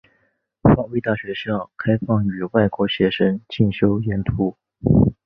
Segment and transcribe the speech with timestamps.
[0.63, 4.57] 防卫大学校开放予外国学生进修研读。